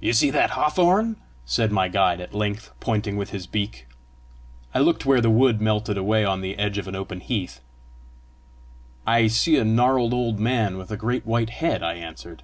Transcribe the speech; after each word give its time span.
"You 0.00 0.12
see 0.12 0.30
that 0.32 0.50
hawthorn?" 0.50 1.16
said 1.46 1.72
my 1.72 1.88
guide 1.88 2.20
at 2.20 2.34
length, 2.34 2.74
pointing 2.78 3.16
with 3.16 3.30
his 3.30 3.46
beak. 3.46 3.86
I 4.74 4.80
looked 4.80 5.06
where 5.06 5.22
the 5.22 5.30
wood 5.30 5.62
melted 5.62 5.96
away 5.96 6.26
on 6.26 6.42
the 6.42 6.58
edge 6.58 6.76
of 6.76 6.86
an 6.88 6.94
open 6.94 7.20
heath. 7.20 7.60
"I 9.06 9.28
see 9.28 9.56
a 9.56 9.64
gnarled 9.64 10.12
old 10.12 10.38
man, 10.38 10.76
with 10.76 10.90
a 10.90 10.98
great 10.98 11.24
white 11.24 11.48
head," 11.64 11.82
I 11.82 11.94
answered. 11.94 12.42